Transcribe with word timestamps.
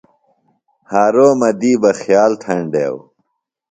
حارومہ 0.91 1.49
دی 1.59 1.71
بہ 1.81 1.91
خیال 2.01 2.31
تھینڈیو۔ 2.41 2.95